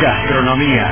[0.00, 0.86] gastronomía.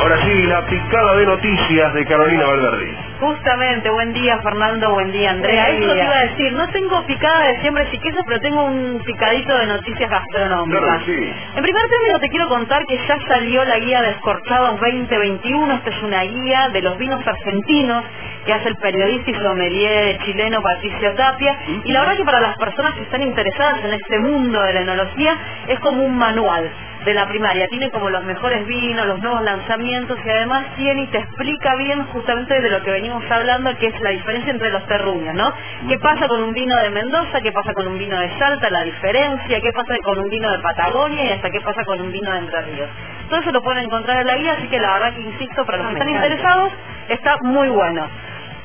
[0.00, 2.94] Ahora sí, la picada de noticias de Carolina Valverde.
[3.18, 5.70] Justamente, buen día Fernando, buen día Andrea.
[5.70, 9.58] Eso te iba a decir, no tengo picada de siempre y pero tengo un picadito
[9.58, 10.80] de noticias gastronómicas.
[10.80, 11.32] Claro sí.
[11.56, 15.74] En primer término te quiero contar que ya salió la guía de Escorchados 2021.
[15.74, 18.04] Esta es una guía de los vinos argentinos
[18.46, 21.58] que hace el periodista y sommelier chileno Patricio Tapia.
[21.84, 24.80] Y la verdad que para las personas que están interesadas en este mundo de la
[24.82, 25.36] enología
[25.66, 26.70] es como un manual
[27.04, 27.68] de la primaria.
[27.68, 32.04] Tiene como los mejores vinos, los nuevos lanzamientos y además tiene y te explica bien
[32.06, 35.52] justamente de lo que venimos hablando, que es la diferencia entre los terruños, ¿no?
[35.88, 37.40] ¿Qué pasa con un vino de Mendoza?
[37.40, 38.70] ¿Qué pasa con un vino de Salta?
[38.70, 41.24] La diferencia, ¿qué pasa con un vino de Patagonia?
[41.24, 42.88] Y hasta qué pasa con un vino de Entre Ríos.
[43.28, 45.78] Todo eso lo pueden encontrar en la guía, así que la verdad que insisto, para
[45.78, 46.72] los que están interesados,
[47.08, 48.08] está muy bueno.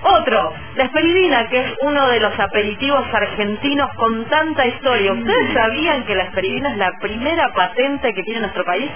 [0.04, 5.14] Otro, la esperidina, que es uno de los aperitivos argentinos con tanta historia.
[5.14, 8.92] ¿Ustedes sabían que la esperidina es la primera patente que tiene nuestro país?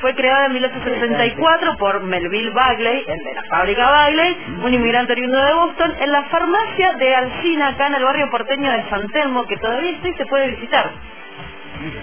[0.00, 5.38] Fue creada en 1864 por Melville Bagley, el de la fábrica Bagley, un inmigrante oriundo
[5.38, 9.46] de Boston, en la farmacia de Alcina, acá en el barrio porteño de San Telmo,
[9.46, 10.90] que todavía está y se puede visitar.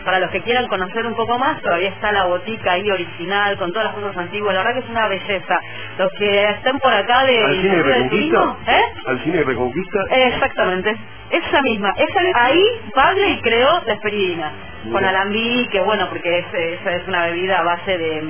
[0.03, 3.71] Para los que quieran conocer un poco más, todavía está la botica ahí original, con
[3.71, 4.53] todas las cosas antiguas.
[4.53, 5.59] La verdad que es una belleza.
[5.97, 7.43] Los que estén por acá de...
[7.43, 8.55] ¿Al cine de Reconquista?
[8.67, 8.81] ¿Eh?
[9.07, 9.99] ¿Al cine de Reconquista?
[10.09, 10.95] Exactamente.
[11.29, 11.93] Esa misma.
[11.97, 12.63] Esa, ahí
[12.95, 14.51] Bagley creó la esperidina.
[14.91, 18.21] Con alambique, bueno, porque es, esa es una bebida a base de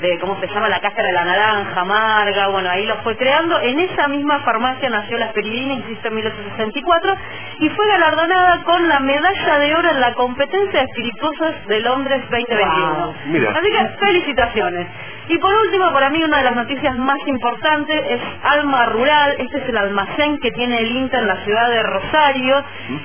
[0.00, 3.60] de cómo se llama la cáscara de la naranja amarga, bueno, ahí lo fue creando.
[3.60, 7.16] En esa misma farmacia nació la esperidina, insisto, en 1864,
[7.60, 12.22] y fue galardonada con la medalla de oro en la competencia de espirituosos de Londres
[12.30, 13.14] 2021.
[13.54, 14.86] Así que felicitaciones.
[15.28, 19.36] Y por último, para mí una de las noticias más importantes es Alma Rural.
[19.38, 22.64] Este es el almacén que tiene el INTA en la ciudad de Rosario,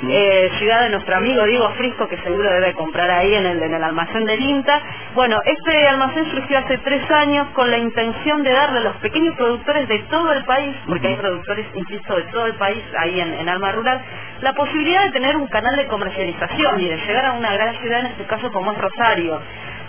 [0.10, 3.74] eh, ciudad de nuestro amigo Diego Frisco, que seguro debe comprar ahí en el, en
[3.74, 4.82] el almacén del INTA.
[5.14, 9.36] Bueno, este almacén surgió hace tres años con la intención de darle a los pequeños
[9.36, 13.32] productores de todo el país, porque hay productores, insisto, de todo el país ahí en,
[13.32, 14.02] en Alma Rural,
[14.42, 18.00] la posibilidad de tener un canal de comercialización y de llegar a una gran ciudad,
[18.02, 19.40] en este caso como es Rosario.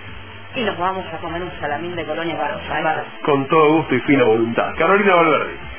[0.57, 3.05] y nos vamos a comer un salamín de Colonia Barosa.
[3.25, 4.75] Con todo gusto y fina voluntad.
[4.77, 5.70] Carolina Valverde.